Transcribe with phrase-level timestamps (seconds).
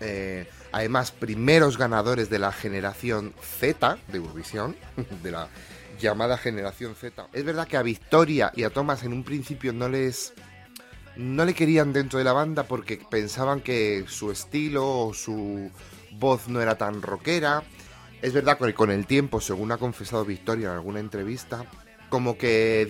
[0.00, 4.76] eh, además primeros ganadores de la generación Z de Eurovisión,
[5.22, 5.48] de la
[6.00, 7.28] llamada generación Z.
[7.32, 10.32] Es verdad que a Victoria y a Thomas en un principio no les
[11.16, 15.70] no le querían dentro de la banda porque pensaban que su estilo o su
[16.12, 17.62] voz no era tan rockera.
[18.22, 21.64] Es verdad que con el tiempo, según ha confesado Victoria en alguna entrevista,
[22.08, 22.86] como que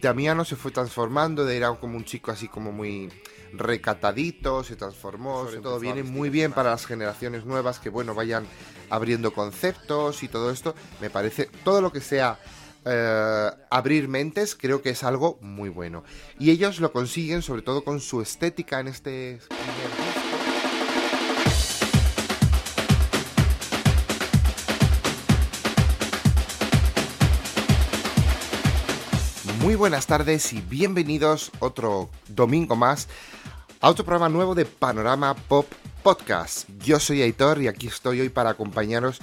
[0.00, 3.10] Damiano se fue transformando, era como un chico así como muy
[3.52, 8.46] recatadito, se transformó, sobre todo viene muy bien para las generaciones nuevas que bueno, vayan
[8.88, 12.38] abriendo conceptos y todo esto, me parece todo lo que sea
[12.84, 16.02] eh, abrir mentes creo que es algo muy bueno.
[16.38, 19.38] Y ellos lo consiguen sobre todo con su estética en este
[29.60, 33.08] Muy buenas tardes y bienvenidos otro domingo más
[33.80, 35.66] a otro programa nuevo de Panorama Pop
[36.02, 36.68] Podcast.
[36.84, 39.20] Yo soy Aitor y aquí estoy hoy para acompañaros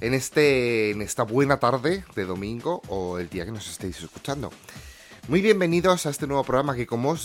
[0.00, 4.50] en, este, en esta buena tarde de domingo o el día que nos estéis escuchando.
[5.28, 7.16] Muy bienvenidos a este nuevo programa que como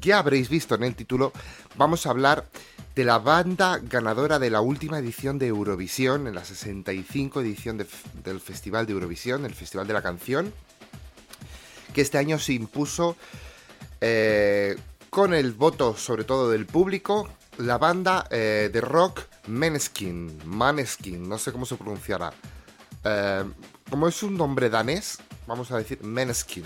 [0.00, 1.32] ya habréis visto en el título,
[1.76, 2.46] vamos a hablar
[2.94, 8.40] de la banda ganadora de la última edición de Eurovisión, en la 65 edición del
[8.40, 10.52] Festival de Eurovisión, el Festival de la Canción
[11.96, 13.16] que este año se impuso
[14.02, 14.76] eh,
[15.10, 21.38] con el voto sobre todo del público, la banda eh, de rock Meneskin, Maneskin, no
[21.38, 22.32] sé cómo se pronunciará.
[23.04, 23.44] Eh,
[23.88, 26.64] como es un nombre danés, vamos a decir Meneskin.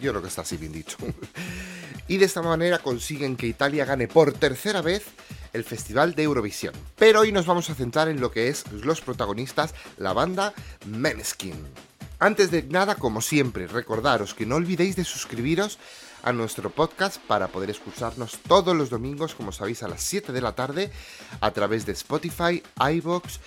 [0.00, 0.96] Yo creo que está así bien dicho.
[2.08, 5.04] y de esta manera consiguen que Italia gane por tercera vez
[5.52, 6.74] el Festival de Eurovisión.
[6.96, 10.52] Pero hoy nos vamos a centrar en lo que es los protagonistas, la banda
[10.86, 11.54] Meneskin.
[12.18, 15.78] Antes de nada, como siempre, recordaros que no olvidéis de suscribiros
[16.26, 20.40] a nuestro podcast para poder escucharnos todos los domingos, como sabéis, a las 7 de
[20.40, 20.90] la tarde
[21.40, 22.60] a través de Spotify,
[22.94, 23.38] iBox,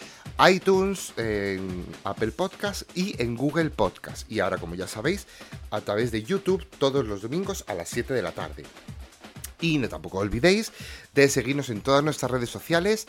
[0.49, 4.31] iTunes, en Apple Podcast y en Google Podcast.
[4.31, 5.27] Y ahora, como ya sabéis,
[5.71, 8.63] a través de YouTube todos los domingos a las 7 de la tarde.
[9.59, 10.71] Y no tampoco olvidéis
[11.13, 13.07] de seguirnos en todas nuestras redes sociales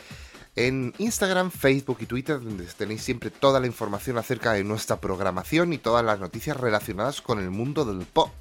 [0.56, 5.72] en Instagram, Facebook y Twitter, donde tenéis siempre toda la información acerca de nuestra programación
[5.72, 8.32] y todas las noticias relacionadas con el mundo del pop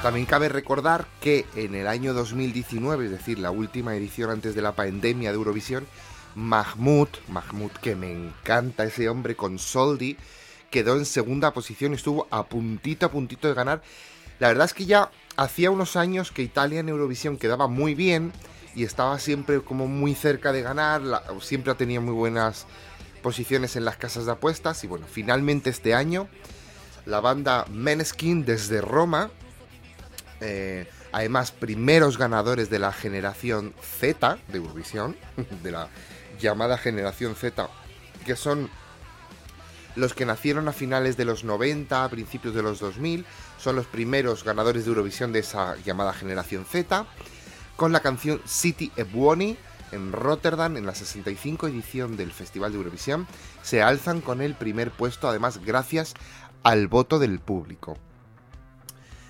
[0.02, 4.62] También cabe recordar que en el año 2019, es decir, la última edición antes de
[4.62, 5.86] la pandemia de Eurovisión,
[6.34, 10.16] Mahmoud, Mahmoud que me encanta ese hombre con Soldi,
[10.70, 13.82] quedó en segunda posición y estuvo a puntito a puntito de ganar.
[14.40, 18.32] La verdad es que ya hacía unos años que Italia en Eurovisión quedaba muy bien
[18.74, 21.02] y estaba siempre como muy cerca de ganar,
[21.40, 22.66] siempre ha tenido muy buenas
[23.22, 26.28] posiciones en las casas de apuestas y bueno, finalmente este año
[27.06, 29.30] la banda Meneskin desde Roma,
[30.40, 35.16] eh, además primeros ganadores de la generación Z de Eurovisión,
[35.62, 35.88] de la
[36.38, 37.68] llamada generación Z,
[38.24, 38.70] que son
[39.96, 43.25] los que nacieron a finales de los 90, a principios de los 2000,
[43.58, 47.06] son los primeros ganadores de Eurovisión de esa llamada generación Z,
[47.76, 49.56] con la canción City e Buoni
[49.92, 53.26] en Rotterdam en la 65 edición del Festival de Eurovisión,
[53.62, 56.14] se alzan con el primer puesto, además gracias
[56.62, 57.96] al voto del público.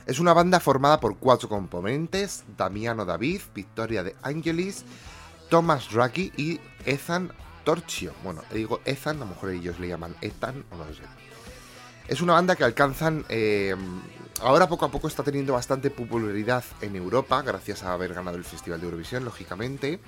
[0.07, 4.85] Es una banda formada por cuatro componentes, Damiano David, Victoria de Angelis,
[5.49, 7.33] Thomas Draghi y Ethan
[7.65, 8.13] Torchio.
[8.23, 11.03] Bueno, digo Ethan, a lo mejor ellos le llaman Ethan o no sé.
[12.09, 13.25] Es una banda que alcanzan.
[13.29, 13.75] Eh,
[14.43, 18.45] ahora poco a poco está teniendo bastante popularidad en Europa, gracias a haber ganado el
[18.45, 20.01] Festival de Eurovisión, lógicamente.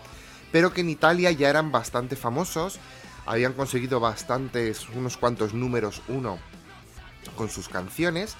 [0.52, 2.78] Pero que en Italia ya eran bastante famosos
[3.26, 6.38] habían conseguido bastantes, unos cuantos números uno
[7.36, 8.36] con sus canciones,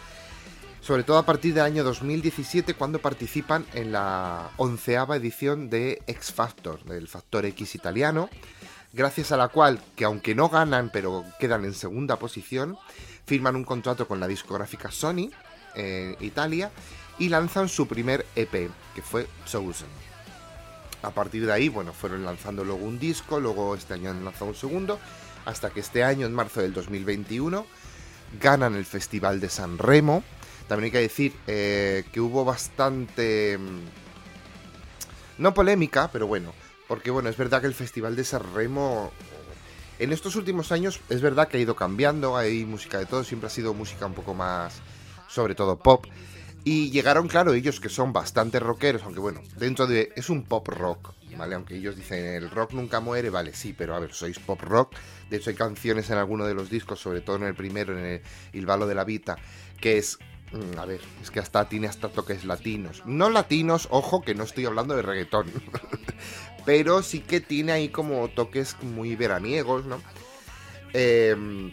[0.80, 6.32] sobre todo a partir del año 2017 cuando participan en la onceava edición de X
[6.32, 8.28] Factor, del Factor X italiano,
[8.92, 12.76] gracias a la cual, que aunque no ganan pero quedan en segunda posición,
[13.26, 15.30] firman un contrato con la discográfica Sony
[15.74, 16.70] en Italia
[17.18, 19.88] y lanzan su primer EP, que fue Chosen.
[21.02, 24.46] A partir de ahí, bueno, fueron lanzando luego un disco, luego este año han lanzado
[24.46, 24.98] un segundo,
[25.44, 27.64] hasta que este año, en marzo del 2021,
[28.40, 30.24] ganan el Festival de San Remo.
[30.68, 33.58] También hay que decir eh, que hubo bastante...
[33.58, 33.80] Mm,
[35.38, 36.54] no polémica, pero bueno,
[36.88, 39.12] porque bueno, es verdad que el Festival de San Remo
[39.98, 43.46] en estos últimos años es verdad que ha ido cambiando, hay música de todo, siempre
[43.46, 44.80] ha sido música un poco más,
[45.28, 46.06] sobre todo pop.
[46.64, 50.12] Y llegaron, claro, ellos que son bastante rockeros, aunque bueno, dentro de...
[50.16, 51.54] es un pop rock, ¿vale?
[51.54, 54.96] Aunque ellos dicen el rock nunca muere, vale, sí, pero a ver, sois pop rock.
[55.30, 58.04] De hecho hay canciones en alguno de los discos, sobre todo en el primero, en
[58.04, 58.22] el
[58.52, 59.36] Il Valo de la Vita,
[59.80, 60.18] que es...
[60.52, 63.02] Mm, a ver, es que hasta tiene hasta toques latinos.
[63.04, 65.50] No latinos, ojo, que no estoy hablando de reggaetón.
[66.64, 70.00] pero sí que tiene ahí como toques muy veraniegos, ¿no?
[70.92, 71.72] Eh,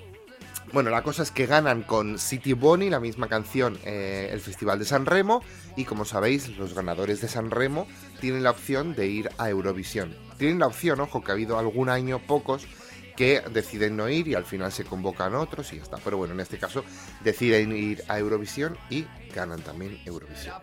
[0.73, 4.79] bueno, la cosa es que ganan con City Bonnie, la misma canción, eh, el Festival
[4.79, 5.43] de San Remo.
[5.75, 7.85] Y como sabéis, los ganadores de San Remo
[8.19, 10.15] tienen la opción de ir a Eurovisión.
[10.39, 12.65] Tienen la opción, ojo, que ha habido algún año, pocos,
[13.15, 15.97] que deciden no ir y al final se convocan otros y ya está.
[15.97, 16.83] Pero bueno, en este caso
[17.23, 20.55] deciden ir a Eurovisión y ganan también Eurovisión.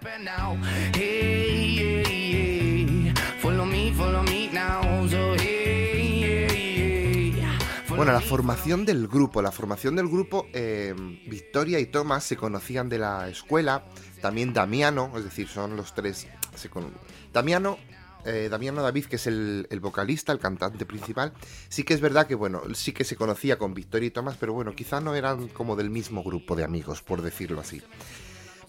[8.00, 9.42] Bueno, la formación del grupo.
[9.42, 10.94] La formación del grupo, eh,
[11.26, 13.84] Victoria y Tomás se conocían de la escuela.
[14.22, 16.26] También Damiano, es decir, son los tres.
[17.32, 17.78] Damiano,
[18.24, 21.32] eh, Damiano David, que es el, vocalista, el cantante principal.
[21.68, 24.52] Sí que es verdad que, bueno, sí que se conocía con Victoria y Tomás, pero
[24.52, 27.82] bueno, quizá no eran como del mismo grupo de amigos, por decirlo así.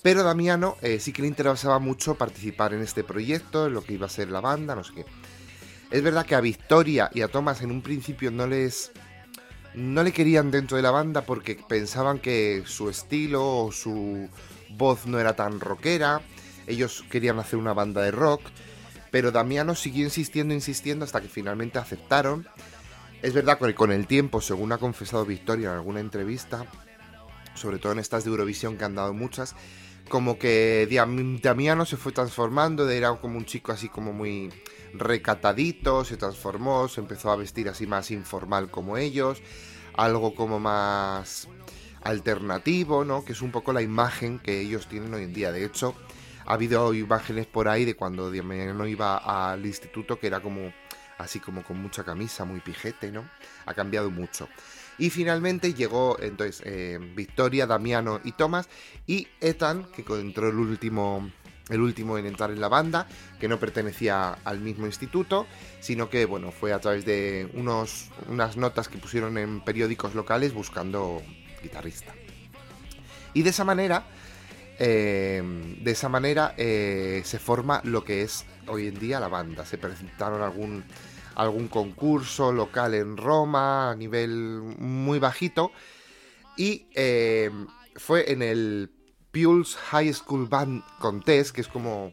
[0.01, 3.93] Pero Damiano eh, sí que le interesaba mucho participar en este proyecto, en lo que
[3.93, 5.05] iba a ser la banda, no sé qué.
[5.91, 8.91] Es verdad que a Victoria y a Tomás en un principio no les
[9.73, 14.29] no le querían dentro de la banda porque pensaban que su estilo o su
[14.69, 16.21] voz no era tan rockera.
[16.67, 18.41] Ellos querían hacer una banda de rock,
[19.11, 22.47] pero Damiano siguió insistiendo, insistiendo hasta que finalmente aceptaron.
[23.21, 26.65] Es verdad que con el tiempo, según ha confesado Victoria en alguna entrevista,
[27.53, 29.55] sobre todo en estas de Eurovisión que han dado muchas,
[30.09, 30.87] como que
[31.43, 34.49] Damiano se fue transformando, era como un chico así como muy
[34.93, 39.41] recatadito, se transformó, se empezó a vestir así más informal como ellos,
[39.93, 41.47] algo como más
[42.03, 43.23] alternativo, ¿no?
[43.23, 45.51] Que es un poco la imagen que ellos tienen hoy en día.
[45.51, 45.95] De hecho,
[46.45, 50.73] ha habido imágenes por ahí de cuando no iba al instituto que era como
[51.17, 53.29] así como con mucha camisa, muy pijete, ¿no?
[53.65, 54.49] Ha cambiado mucho.
[54.97, 58.69] Y finalmente llegó entonces eh, Victoria, Damiano y Tomás
[59.07, 61.31] y Ethan, que entró el último
[61.69, 63.07] el último en entrar en la banda,
[63.39, 65.47] que no pertenecía al mismo instituto,
[65.79, 70.53] sino que bueno, fue a través de unos, unas notas que pusieron en periódicos locales
[70.53, 71.21] buscando
[71.63, 72.13] guitarrista.
[73.33, 74.05] Y de esa manera,
[74.83, 75.43] eh,
[75.79, 79.63] de esa manera eh, se forma lo que es hoy en día la banda.
[79.63, 80.83] Se presentaron algún,
[81.35, 84.31] algún concurso local en Roma a nivel
[84.79, 85.71] muy bajito
[86.57, 87.51] y eh,
[87.95, 88.91] fue en el
[89.31, 92.11] Pules High School Band Contest, que es como,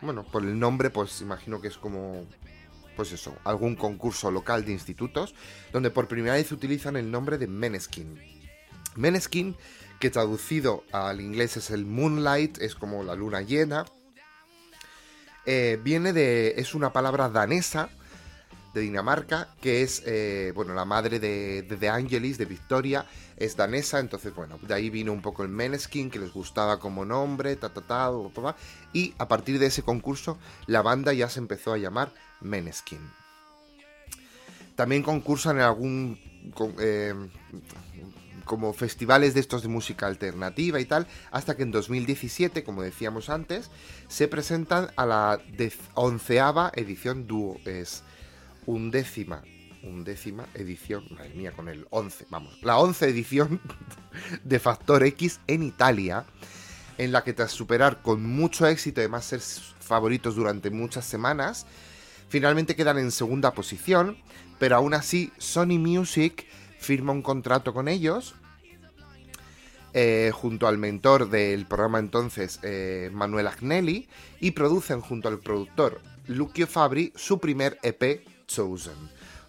[0.00, 2.28] bueno, por el nombre, pues imagino que es como,
[2.94, 5.34] pues eso, algún concurso local de institutos,
[5.72, 8.20] donde por primera vez utilizan el nombre de Meneskin.
[8.94, 9.56] Meneskin,
[10.04, 13.86] que traducido al inglés es el Moonlight, es como la luna llena,
[15.46, 17.88] eh, viene de, es una palabra danesa,
[18.74, 23.06] de Dinamarca, que es, eh, bueno, la madre de, de, Angelis, de Victoria,
[23.38, 27.06] es danesa, entonces, bueno, de ahí vino un poco el Meneskin, que les gustaba como
[27.06, 28.10] nombre, ta, ta, ta,
[28.92, 33.00] y a partir de ese concurso, la banda ya se empezó a llamar Meneskin.
[34.76, 36.18] También concursan en algún...
[36.78, 37.14] Eh,
[38.44, 43.30] como festivales de estos de música alternativa y tal, hasta que en 2017, como decíamos
[43.30, 43.70] antes,
[44.08, 45.40] se presentan a la
[45.94, 47.58] onceava edición dúo.
[47.64, 48.02] Es
[48.66, 49.42] undécima,
[49.82, 53.60] undécima edición, madre mía, con el 11, vamos, la 11 edición
[54.44, 56.24] de Factor X en Italia,
[56.98, 61.66] en la que tras superar con mucho éxito, además ser favoritos durante muchas semanas,
[62.28, 64.16] finalmente quedan en segunda posición,
[64.58, 66.46] pero aún así Sony Music
[66.84, 68.34] firma un contrato con ellos
[69.96, 74.08] eh, junto al mentor del programa entonces, eh, Manuel Agnelli,
[74.40, 78.92] y producen junto al productor Lucio Fabri su primer EP Chosen.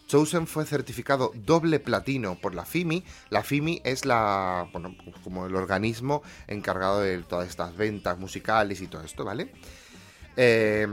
[0.07, 3.03] Chosen fue certificado doble platino por la FIMI.
[3.31, 8.87] La FIMI es la, bueno, como el organismo encargado de todas estas ventas musicales y
[8.87, 9.51] todo esto, ¿vale?
[10.37, 10.87] Eh,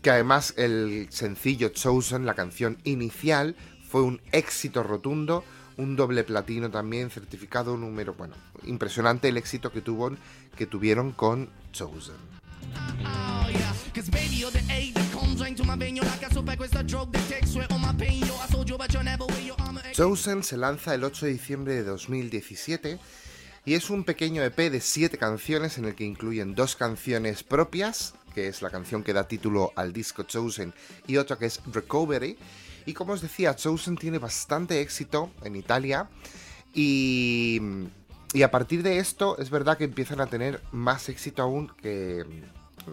[0.00, 3.54] que además el sencillo Chosen, la canción inicial,
[3.86, 5.44] fue un éxito rotundo,
[5.76, 10.12] un doble platino también, certificado número, bueno, impresionante el éxito que, tuvo,
[10.56, 12.14] que tuvieron con Chosen.
[19.92, 22.98] Chosen se lanza el 8 de diciembre de 2017
[23.64, 28.14] y es un pequeño EP de 7 canciones en el que incluyen dos canciones propias,
[28.34, 30.74] que es la canción que da título al disco Chosen,
[31.06, 32.36] y otra que es Recovery.
[32.86, 36.08] Y como os decía, Chosen tiene bastante éxito en Italia
[36.74, 37.60] y,
[38.32, 42.24] y a partir de esto es verdad que empiezan a tener más éxito aún que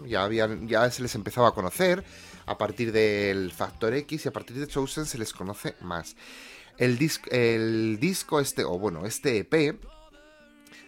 [0.06, 2.04] ya, habían, ya se les empezaba a conocer
[2.46, 6.16] a partir del Factor X y a partir de Chosen se les conoce más.
[6.78, 6.98] El,
[7.30, 9.78] el disco este, o bueno, este EP,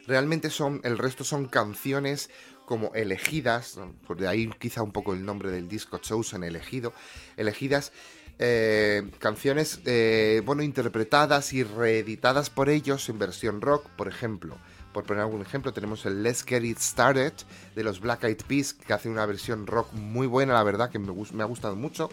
[0.07, 2.31] realmente son, el resto son canciones
[2.65, 6.95] como elegidas, por de ahí quizá un poco el nombre del disco Chosen, elegido,
[7.37, 7.93] elegidas,
[8.39, 14.57] eh, canciones, eh, bueno, interpretadas y reeditadas por ellos en versión rock, por ejemplo.
[14.93, 17.33] Por poner algún ejemplo, tenemos el Let's Get It Started
[17.75, 21.01] de los Black Eyed Peas, que hace una versión rock muy buena, la verdad, que
[21.01, 22.09] me, ha gustado mucho.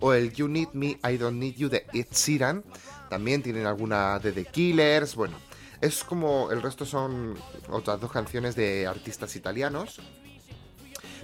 [0.00, 2.64] O el You Need Me, I Don't Need You de Ed Sheeran.
[3.08, 5.36] También tienen alguna de The Killers, bueno.
[5.80, 7.34] Es como el resto son
[7.68, 10.00] otras dos canciones de artistas italianos.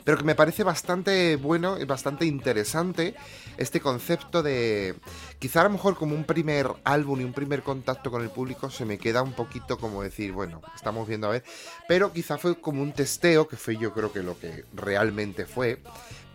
[0.05, 3.15] Pero que me parece bastante bueno y bastante interesante
[3.57, 4.95] este concepto de.
[5.39, 8.71] Quizá a lo mejor como un primer álbum y un primer contacto con el público
[8.71, 11.45] se me queda un poquito como decir, bueno, estamos viendo a ver.
[11.89, 15.81] Pero quizá fue como un testeo, que fue yo creo que lo que realmente fue,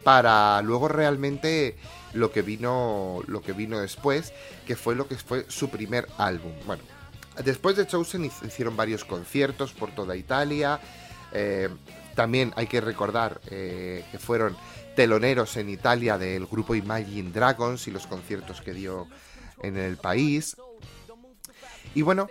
[0.04, 1.76] para luego realmente
[2.14, 4.34] lo que vino lo que vino después,
[4.66, 6.54] que fue lo que fue su primer álbum.
[6.66, 6.84] Bueno,
[7.44, 10.80] Después de Chosen hicieron varios conciertos por toda Italia.
[11.34, 11.70] Eh,
[12.16, 14.56] también hay que recordar eh, que fueron
[14.96, 19.08] teloneros en Italia del grupo Imagine Dragons y los conciertos que dio
[19.62, 20.56] en el país.
[21.94, 22.28] Y bueno,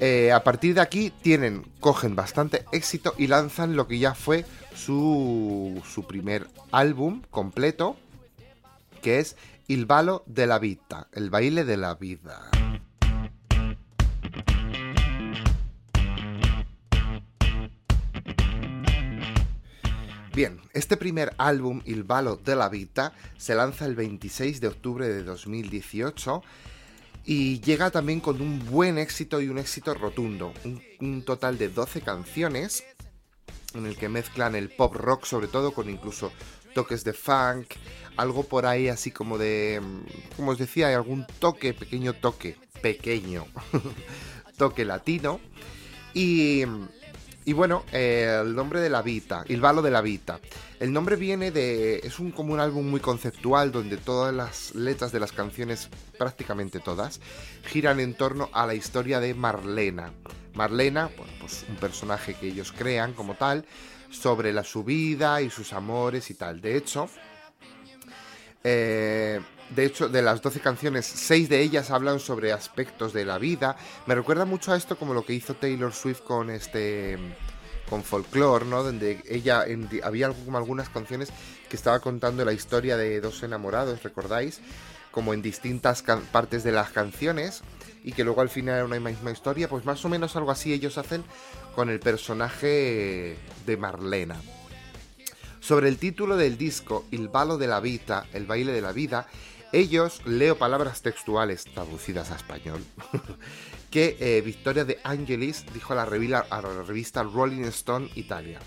[0.00, 4.46] eh, a partir de aquí tienen, cogen bastante éxito y lanzan lo que ya fue
[4.74, 7.96] su, su primer álbum completo,
[9.02, 9.36] que es
[9.68, 12.50] Il Ballo de la Vita, el baile de la vida.
[20.32, 25.24] Bien, este primer álbum, Il Ballo della Vita, se lanza el 26 de octubre de
[25.24, 26.42] 2018
[27.24, 30.52] y llega también con un buen éxito y un éxito rotundo.
[31.00, 32.84] Un, total de 12 canciones
[33.74, 36.30] en el que mezclan el pop rock sobre todo con incluso
[36.74, 37.74] toques de funk,
[38.16, 39.82] algo por ahí así como de,
[40.36, 43.46] como os decía, hay algún toque, pequeño toque, pequeño,
[44.56, 45.40] toque latino.
[46.14, 46.64] Y
[47.50, 50.38] y bueno, eh, el nombre de la Vita, El Balo de la Vita.
[50.78, 51.96] El nombre viene de.
[51.96, 56.78] Es un, como un álbum muy conceptual donde todas las letras de las canciones, prácticamente
[56.78, 57.20] todas,
[57.64, 60.12] giran en torno a la historia de Marlena.
[60.54, 63.64] Marlena, pues un personaje que ellos crean como tal,
[64.12, 66.60] sobre la, su vida y sus amores y tal.
[66.60, 67.08] De hecho,
[68.64, 69.40] eh,
[69.70, 73.76] de hecho, de las 12 canciones, 6 de ellas hablan sobre aspectos de la vida.
[74.06, 77.18] Me recuerda mucho a esto como lo que hizo Taylor Swift con este
[77.88, 78.84] con folklore, ¿no?
[78.84, 79.64] Donde ella
[80.04, 81.30] había como algunas canciones
[81.68, 84.60] que estaba contando la historia de dos enamorados, ¿recordáis?
[85.10, 87.62] Como en distintas partes de las canciones
[88.04, 90.72] y que luego al final era una misma historia, pues más o menos algo así
[90.72, 91.24] ellos hacen
[91.74, 93.36] con el personaje
[93.66, 94.36] de Marlena.
[95.60, 99.28] Sobre el título del disco, Il Ballo de la Vita, el baile de la vida,
[99.72, 102.82] ellos, leo palabras textuales traducidas a español,
[103.90, 106.02] que eh, Victoria de Angelis dijo a la,
[106.50, 108.58] a la revista Rolling Stone Italia.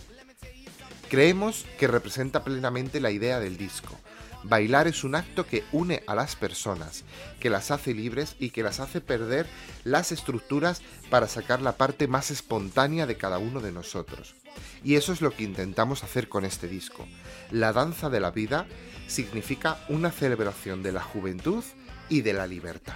[1.10, 3.98] Creemos que representa plenamente la idea del disco.
[4.44, 7.04] Bailar es un acto que une a las personas,
[7.40, 9.48] que las hace libres y que las hace perder
[9.84, 14.36] las estructuras para sacar la parte más espontánea de cada uno de nosotros.
[14.84, 17.08] Y eso es lo que intentamos hacer con este disco.
[17.52, 18.66] La danza de la vida
[19.08, 21.64] significa una celebración de la juventud
[22.10, 22.96] y de la libertad.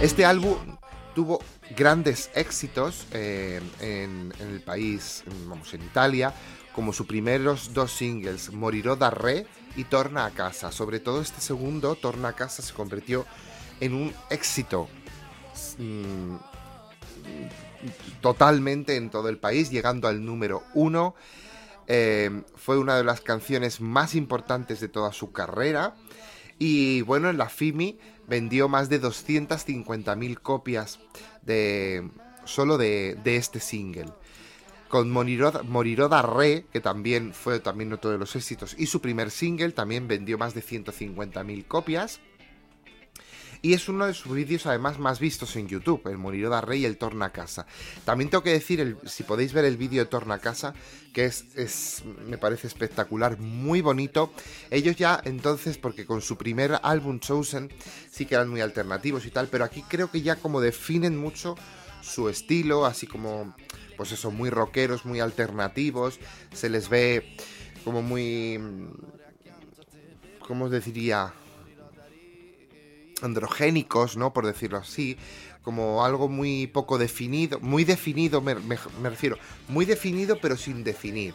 [0.00, 0.56] Este álbum
[1.14, 1.40] tuvo
[1.76, 6.34] grandes éxitos en, el país, vamos, en Italia,
[6.74, 10.72] como sus primeros dos singles, Morirò da Re y Torna a Casa.
[10.72, 13.26] Sobre todo este segundo, Torna a Casa, se convirtió
[13.80, 14.88] en un éxito
[15.78, 16.36] Mm,
[18.20, 21.14] totalmente en todo el país, llegando al número uno.
[21.86, 25.94] Eh, fue una de las canciones más importantes de toda su carrera.
[26.58, 30.98] Y bueno, en la FIMI vendió más de 250.000 copias
[31.42, 32.10] de
[32.44, 34.12] solo de, este single.
[34.96, 39.72] Con Moriroda, Re, que también fue también otro de los éxitos, y su primer single
[39.72, 42.18] también vendió más de 150.000 copias.
[43.60, 46.84] Y es uno de sus vídeos además más vistos en YouTube, el Moriroda Rey y
[46.86, 47.66] el Torna Casa.
[48.06, 50.72] También tengo que decir, si podéis ver el vídeo de Torna Casa,
[51.12, 54.32] que es, es, me parece espectacular, muy bonito.
[54.70, 57.70] Ellos ya entonces, porque con su primer álbum Chosen
[58.10, 61.54] sí que eran muy alternativos y tal, pero aquí creo que ya como definen mucho
[62.00, 63.54] su estilo, así como,
[63.96, 66.18] pues eso, muy rockeros, muy alternativos.
[66.52, 67.36] Se les ve
[67.84, 68.60] como muy...
[70.40, 71.32] ¿Cómo os diría?
[73.22, 74.32] androgénicos, ¿no?
[74.32, 75.16] Por decirlo así,
[75.62, 78.54] como algo muy poco definido, muy definido, me,
[79.02, 79.38] refiero,
[79.68, 81.34] muy definido pero sin definir,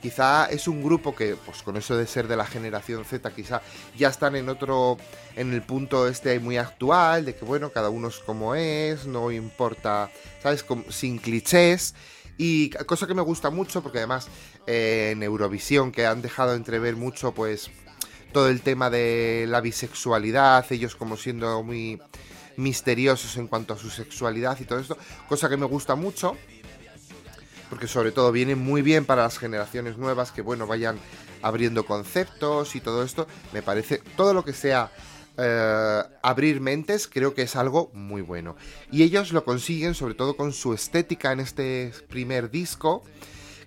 [0.00, 3.62] Quizá es un grupo que, pues con eso de ser de la generación Z, quizá
[3.96, 4.96] ya están en otro,
[5.36, 9.30] en el punto este muy actual, de que bueno, cada uno es como es, no
[9.30, 10.10] importa,
[10.42, 10.64] ¿sabes?
[10.88, 11.94] sin clichés.
[12.38, 14.28] Y cosa que me gusta mucho, porque además
[14.66, 17.70] eh, en Eurovisión, que han dejado entrever mucho, pues
[18.32, 22.00] todo el tema de la bisexualidad, ellos como siendo muy
[22.56, 24.96] misteriosos en cuanto a su sexualidad y todo esto,
[25.28, 26.36] cosa que me gusta mucho,
[27.70, 30.98] porque sobre todo viene muy bien para las generaciones nuevas que, bueno, vayan
[31.40, 34.90] abriendo conceptos y todo esto, me parece, todo lo que sea
[35.38, 38.56] eh, abrir mentes creo que es algo muy bueno.
[38.90, 43.04] Y ellos lo consiguen sobre todo con su estética en este primer disco,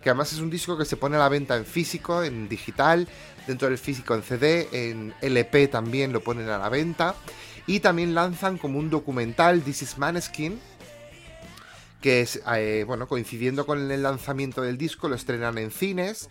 [0.02, 3.08] que además es un disco que se pone a la venta en físico, en digital,
[3.48, 7.16] dentro del físico en CD, en LP también lo ponen a la venta.
[7.66, 10.60] Y también lanzan como un documental, This is Maneskin,
[12.04, 16.30] que es, eh, bueno, coincidiendo con el lanzamiento del disco, lo estrenan en cines.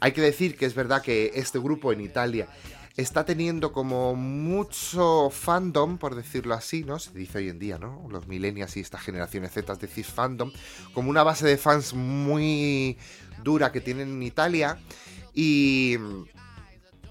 [0.00, 2.48] Hay que decir que es verdad que este grupo en Italia
[2.96, 6.98] está teniendo como mucho fandom, por decirlo así, ¿no?
[6.98, 8.04] Se dice hoy en día, ¿no?
[8.10, 10.50] Los millennials y esta generación Z decís fandom,
[10.92, 12.98] como una base de fans muy
[13.44, 14.80] dura que tienen en Italia.
[15.32, 15.98] Y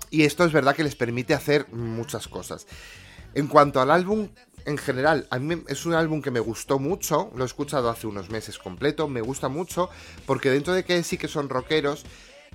[0.09, 2.67] y esto es verdad que les permite hacer muchas cosas.
[3.33, 4.27] En cuanto al álbum,
[4.65, 8.07] en general, a mí es un álbum que me gustó mucho, lo he escuchado hace
[8.07, 9.89] unos meses completo, me gusta mucho,
[10.25, 12.03] porque dentro de que sí que son rockeros,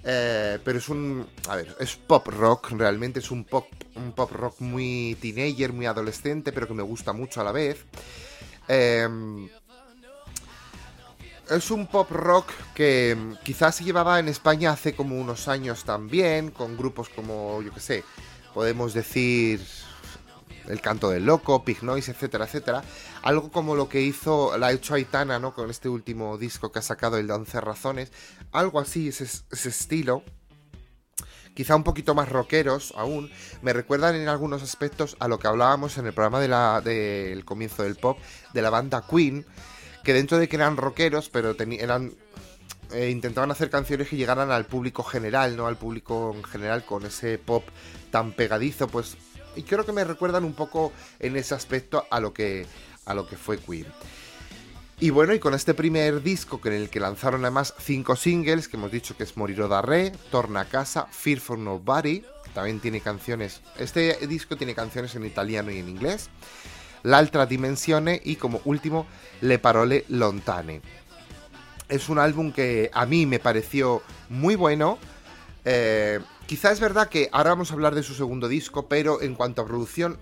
[0.05, 3.67] eh, pero es un, a ver, es pop rock, realmente es un pop,
[3.97, 7.85] un pop rock muy teenager, muy adolescente, pero que me gusta mucho a la vez.
[8.69, 9.09] Eh,
[11.51, 16.51] es un pop rock que quizás se llevaba en España hace como unos años también,
[16.51, 18.05] con grupos como, yo qué sé,
[18.53, 19.61] podemos decir
[20.69, 22.83] El Canto del Loco, Pig Noise, etcétera, etcétera.
[23.23, 25.55] Algo como lo que hizo, la ha hecho Aitana, ¿no?
[25.55, 28.13] Con este último disco que ha sacado, el de 11 razones.
[28.53, 30.23] Algo así, ese, ese estilo.
[31.55, 33.31] Quizá un poquito más rockeros aún.
[33.63, 37.83] Me recuerdan en algunos aspectos a lo que hablábamos en el programa del de comienzo
[37.83, 38.19] del pop,
[38.53, 39.47] de la banda Queen
[40.07, 42.13] que dentro de que eran rockeros, pero eran
[42.93, 45.67] eh, intentaban hacer canciones que llegaran al público general, ¿no?
[45.67, 47.65] Al público en general con ese pop
[48.13, 49.17] tan pegadizo, pues
[49.57, 52.67] y creo que me recuerdan un poco en ese aspecto a lo que
[53.05, 53.87] a lo que fue Queen.
[54.99, 58.77] Y bueno, y con este primer disco en el que lanzaron además cinco singles, que
[58.77, 63.01] hemos dicho que es Moriro da Re, Torna a Casa, Fear for Nobody, también tiene
[63.01, 66.31] canciones, este disco tiene canciones en italiano y en inglés,
[67.07, 69.07] L'altra dimensione y como último
[69.41, 70.81] Le parole lontane.
[71.89, 74.99] Es un álbum que a mí me pareció muy bueno.
[75.65, 79.35] Eh, quizá es verdad que ahora vamos a hablar de su segundo disco, pero en
[79.35, 80.19] cuanto a producción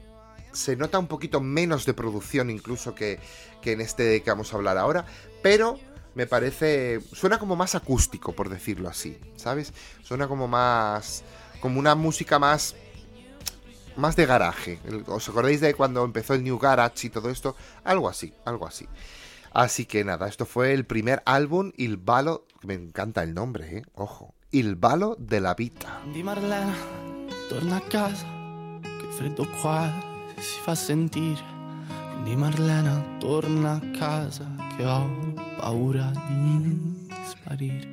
[0.52, 3.18] se nota un poquito menos de producción incluso que,
[3.60, 5.04] que en este que vamos a hablar ahora,
[5.42, 5.78] pero
[6.14, 9.72] me parece suena como más acústico por decirlo así, ¿sabes?
[10.02, 11.24] Suena como más
[11.60, 12.76] como una música más
[13.96, 14.80] más de garaje.
[15.06, 17.56] ¿Os acordáis de cuando empezó el New Garage y todo esto?
[17.84, 18.88] Algo así, algo así.
[19.52, 23.82] Así que nada, esto fue el primer álbum, Il Balo, me encanta el nombre, ¿eh?
[23.94, 26.00] ojo, Il Balo de la Vita.
[26.12, 26.72] Di Marlena,
[27.48, 28.24] torna a casa,
[28.80, 29.92] che freddo qua
[30.38, 31.42] si fa sentire.
[32.22, 35.10] Di Marlena, torna a casa, che ho
[35.56, 37.92] paura di sparire.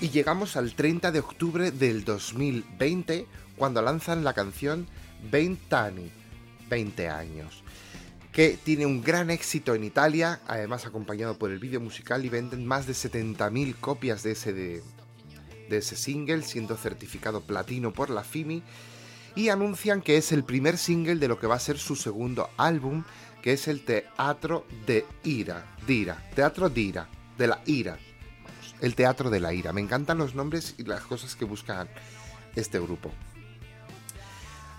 [0.00, 4.88] Y llegamos al 30 de octubre del 2020, cuando lanzan la canción
[5.30, 6.10] 20 Anni,
[6.68, 7.62] 20 años,
[8.32, 12.66] que tiene un gran éxito en Italia, además acompañado por el vídeo musical y venden
[12.66, 14.82] más de 70.000 copias de ese, de,
[15.68, 18.62] de ese single, siendo certificado platino por la FIMI,
[19.36, 22.50] y anuncian que es el primer single de lo que va a ser su segundo
[22.56, 23.04] álbum,
[23.42, 27.98] que es el Teatro de Ira, Dira, Teatro de Ira, de la Ira,
[28.80, 29.72] el Teatro de la Ira.
[29.72, 31.88] Me encantan los nombres y las cosas que buscan
[32.56, 33.12] este grupo.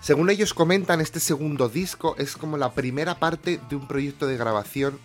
[0.00, 4.36] Según ellos comentan, este segundo disco es como la primera parte de un proyecto de
[4.36, 4.98] grabación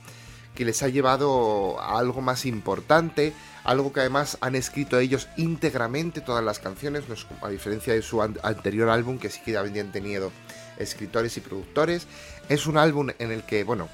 [0.55, 6.21] que les ha llevado a algo más importante, algo que además han escrito ellos íntegramente
[6.21, 7.05] todas las canciones,
[7.41, 10.31] a diferencia de su anterior álbum que sí que habían tenido
[10.77, 12.05] escritores y productores.
[12.49, 13.87] Es un álbum en el que, bueno,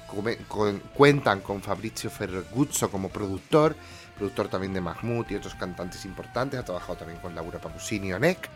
[0.94, 3.76] cuentan con Fabrizio Ferraguzzo como productor,
[4.16, 8.12] productor también de Mahmoud y otros cantantes importantes, ha trabajado también con Laura Pausini y
[8.12, 8.50] Onek.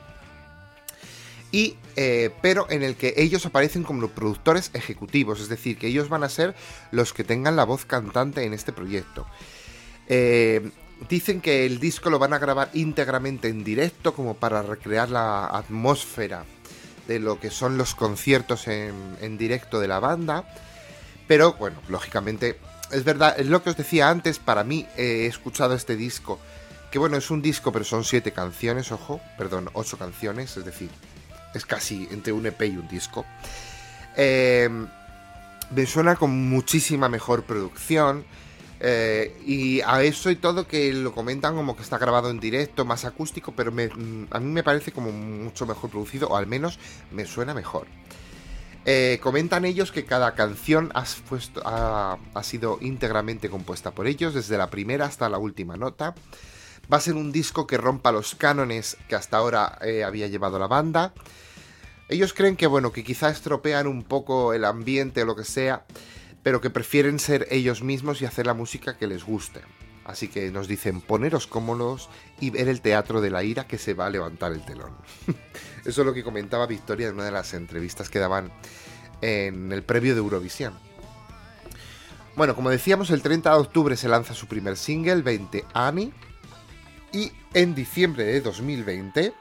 [1.52, 6.24] Eh, pero en el que ellos aparecen como productores ejecutivos, es decir, que ellos van
[6.24, 6.54] a ser
[6.90, 9.26] los que tengan la voz cantante en este proyecto.
[10.08, 10.70] Eh,
[11.08, 15.46] dicen que el disco lo van a grabar íntegramente en directo como para recrear la
[15.46, 16.44] atmósfera
[17.06, 20.48] de lo que son los conciertos en, en directo de la banda.
[21.26, 22.58] Pero bueno, lógicamente
[22.90, 26.38] es verdad, es lo que os decía antes, para mí he escuchado este disco,
[26.90, 30.90] que bueno, es un disco, pero son siete canciones, ojo, perdón, ocho canciones, es decir,
[31.54, 33.24] es casi entre un EP y un disco.
[34.16, 34.86] Em,
[35.74, 38.24] me suena con muchísima mejor producción.
[38.84, 42.84] Eh, y a eso y todo que lo comentan como que está grabado en directo,
[42.84, 46.80] más acústico, pero a mí me parece como mucho mejor producido, o al menos
[47.12, 47.86] me suena mejor.
[48.84, 55.06] Eh, comentan ellos que cada canción ha, sido íntegramente compuesta por ellos, desde la primera
[55.06, 56.14] hasta la última nota.
[56.92, 60.58] Va a ser un disco que rompa los cánones que hasta ahora eh, había llevado
[60.58, 61.14] la banda.
[62.08, 65.84] Ellos creen que, bueno, que quizá estropean un poco el ambiente o lo que sea,
[66.42, 69.60] pero que prefieren ser ellos mismos y hacer la música que les guste.
[70.04, 72.10] Así que nos dicen poneros cómodos
[72.40, 74.96] y ver el teatro de la ira que se va a levantar el telón.
[75.84, 78.52] Eso es lo que comentaba Victoria en una de las entrevistas que daban
[79.20, 80.74] en el previo de Eurovisión.
[82.34, 86.12] Bueno, como decíamos, el 30 de octubre se lanza su primer single, 20 Ani,
[87.12, 89.34] y en diciembre de 2020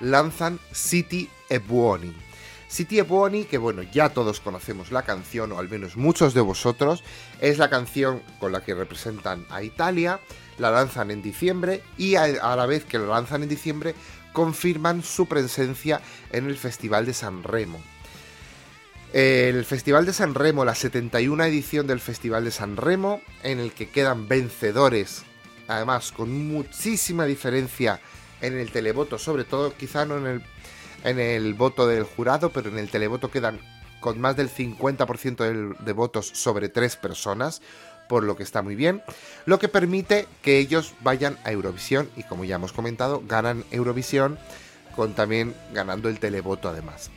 [0.00, 2.14] lanzan City Ebuoni
[2.70, 7.02] City Ebony, que bueno, ya todos conocemos la canción, o al menos muchos de vosotros,
[7.40, 10.20] es la canción con la que representan a Italia,
[10.56, 13.96] la lanzan en diciembre y a, la vez que la lanzan en diciembre
[14.32, 17.80] confirman su presencia en el Festival de San Remo.
[19.12, 23.72] El Festival de San Remo, la 71 edición del Festival de San Remo, en el
[23.72, 25.24] que quedan vencedores,
[25.66, 28.00] además con muchísima diferencia
[28.40, 30.42] en el televoto, sobre todo quizá no en el
[31.04, 33.60] en el voto del jurado, pero en el televoto quedan
[34.00, 37.60] con más del 50% de, votos sobre tres personas,
[38.08, 39.02] por lo que está muy bien,
[39.44, 44.38] lo que permite que ellos vayan a Eurovisión y como ya hemos comentado, ganan Eurovisión
[44.96, 47.10] con también ganando el televoto además.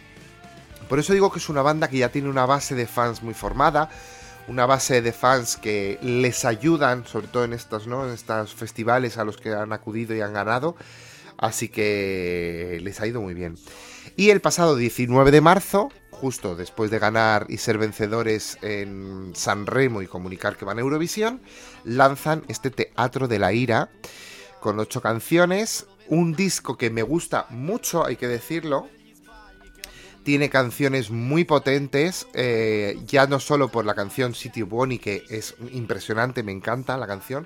[0.90, 3.34] Por eso digo que es una banda que ya tiene una base de fans muy
[3.34, 3.90] formada,
[4.48, 8.06] una base de fans que les ayudan, sobre todo en estos, ¿no?
[8.06, 10.76] en estos festivales a los que han acudido y han ganado,
[11.38, 13.56] Así que les ha ido muy bien.
[14.16, 19.66] Y el pasado 19 de marzo, justo después de ganar y ser vencedores en San
[19.66, 21.42] Remo y comunicar que van a Eurovisión,
[21.84, 23.90] lanzan este Teatro de la Ira
[24.60, 28.88] con ocho canciones, un disco que me gusta mucho, hay que decirlo.
[30.24, 35.56] Tiene canciones muy potentes, eh, ya no solo por la canción City Bonnie, que es
[35.74, 37.46] impresionante, me encanta la canción,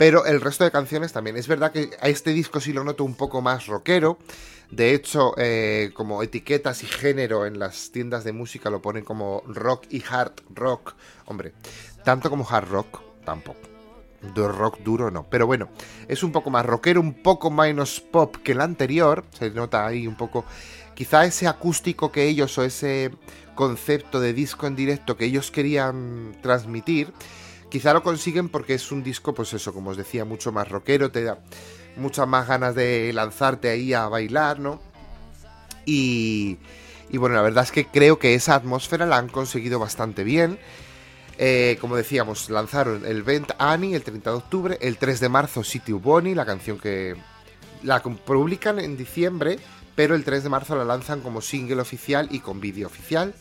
[0.00, 1.36] pero el resto de canciones también.
[1.36, 4.16] Es verdad que a este disco sí lo noto un poco más rockero.
[4.70, 9.42] De hecho, eh, como etiquetas y género en las tiendas de música lo ponen como
[9.46, 10.94] rock y hard rock.
[11.26, 11.52] Hombre,
[12.02, 13.60] tanto como hard rock, tampoco.
[14.22, 15.26] De rock duro no.
[15.28, 15.68] Pero bueno,
[16.08, 19.26] es un poco más rockero, un poco menos pop que el anterior.
[19.38, 20.46] Se nota ahí un poco.
[20.94, 23.10] Quizá ese acústico que ellos o ese
[23.54, 27.12] concepto de disco en directo que ellos querían transmitir
[27.70, 31.10] Quizá lo consiguen porque es un disco, pues eso, como os decía, mucho más rockero,
[31.10, 31.38] te da
[31.96, 34.80] muchas más ganas de lanzarte ahí a bailar, ¿no?
[35.86, 36.58] Y,
[37.10, 40.58] y bueno, la verdad es que creo que esa atmósfera la han conseguido bastante bien.
[41.38, 45.64] Eh, como decíamos, lanzaron el Vent Annie el 30 de octubre, el 3 de marzo
[45.64, 47.16] City Bonnie, la canción que
[47.82, 49.58] la publican en diciembre,
[49.94, 53.34] pero el 3 de marzo la lanzan como single oficial y con vídeo oficial.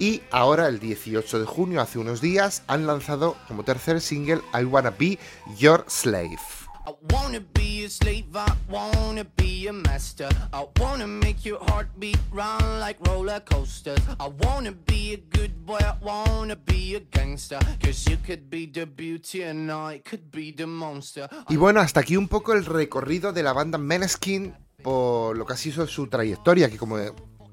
[0.00, 4.64] Y ahora, el 18 de junio, hace unos días, han lanzado como tercer single I
[4.64, 5.18] Wanna Be
[5.56, 6.38] Your Slave.
[6.86, 10.28] I wanna be a slave, I wanna be a master.
[10.54, 13.98] I wanna make your heartbeat run like roller coasters.
[14.18, 17.58] I wanna be a good boy, I wanna be a gangster.
[17.82, 21.28] Cause you could be the beauty and I could be the monster.
[21.50, 25.52] Y bueno, hasta aquí un poco el recorrido de la banda Meneskin por lo que
[25.52, 26.96] ha sido su trayectoria, que como,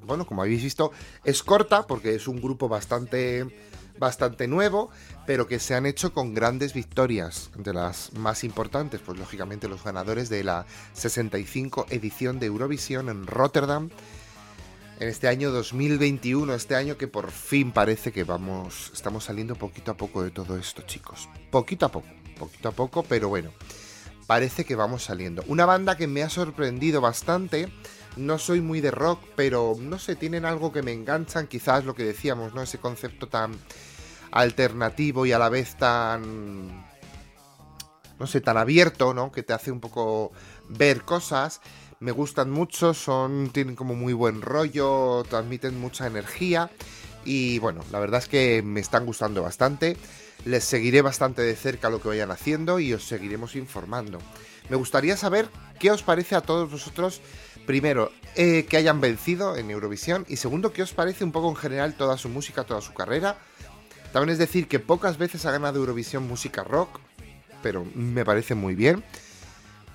[0.05, 0.91] bueno, como habéis visto,
[1.23, 3.45] es corta porque es un grupo bastante
[3.97, 4.89] bastante nuevo,
[5.25, 9.83] pero que se han hecho con grandes victorias, de las más importantes, pues lógicamente los
[9.83, 13.89] ganadores de la 65 edición de Eurovisión en Rotterdam
[14.99, 19.91] en este año 2021, este año que por fin parece que vamos, estamos saliendo poquito
[19.91, 21.29] a poco de todo esto, chicos.
[21.51, 23.51] Poquito a poco, poquito a poco, pero bueno,
[24.25, 25.43] parece que vamos saliendo.
[25.47, 27.69] Una banda que me ha sorprendido bastante.
[28.17, 31.95] No soy muy de rock, pero no sé, tienen algo que me enganchan, quizás lo
[31.95, 32.61] que decíamos, ¿no?
[32.61, 33.51] Ese concepto tan
[34.31, 36.85] alternativo y a la vez tan
[38.19, 39.31] no sé, tan abierto, ¿no?
[39.31, 40.31] Que te hace un poco
[40.69, 41.61] ver cosas.
[41.99, 46.69] Me gustan mucho, son tienen como muy buen rollo, transmiten mucha energía
[47.25, 49.97] y bueno, la verdad es que me están gustando bastante.
[50.45, 54.19] Les seguiré bastante de cerca lo que vayan haciendo y os seguiremos informando.
[54.69, 57.21] Me gustaría saber qué os parece a todos vosotros,
[57.65, 61.55] primero, eh, que hayan vencido en Eurovisión y segundo, qué os parece un poco en
[61.55, 63.37] general toda su música, toda su carrera
[64.15, 67.01] también es decir que pocas veces ha ganado Eurovisión música rock,
[67.61, 69.03] pero me parece muy bien.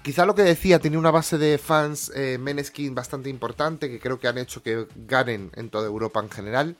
[0.03, 4.21] Quizá lo que decía, tiene una base de fans eh, Meneskin bastante importante, que creo
[4.21, 6.77] que han hecho que ganen en toda Europa en general.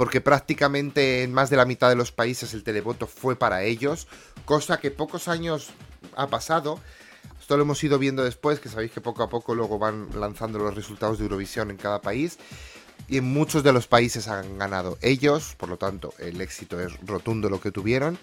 [0.00, 4.08] Porque prácticamente en más de la mitad de los países el televoto fue para ellos,
[4.46, 5.72] cosa que pocos años
[6.16, 6.80] ha pasado.
[7.38, 10.58] Esto lo hemos ido viendo después, que sabéis que poco a poco luego van lanzando
[10.58, 12.38] los resultados de Eurovisión en cada país
[13.08, 16.98] y en muchos de los países han ganado ellos, por lo tanto el éxito es
[17.04, 18.16] rotundo lo que tuvieron.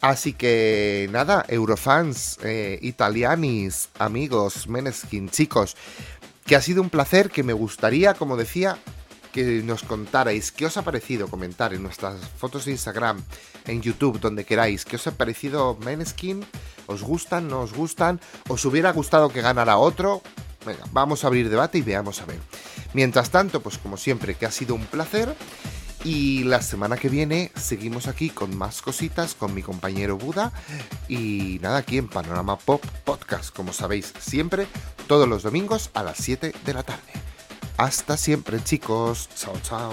[0.00, 5.76] Así que nada, Eurofans, eh, italianis, amigos, Meneskin, chicos,
[6.46, 8.78] que ha sido un placer, que me gustaría, como decía,
[9.32, 13.22] que nos contarais qué os ha parecido comentar en nuestras fotos de Instagram,
[13.66, 16.44] en YouTube, donde queráis, qué os ha parecido Meneskin,
[16.86, 20.22] os gustan, no os gustan, os hubiera gustado que ganara otro.
[20.64, 22.38] Venga, vamos a abrir debate y veamos a ver.
[22.94, 25.34] Mientras tanto, pues como siempre, que ha sido un placer.
[26.04, 30.52] Y la semana que viene seguimos aquí con más cositas con mi compañero Buda.
[31.08, 34.66] Y nada, aquí en Panorama Pop Podcast, como sabéis, siempre,
[35.06, 37.31] todos los domingos a las 7 de la tarde.
[37.76, 39.28] Hasta siempre, chicos.
[39.34, 39.92] Chao, chao.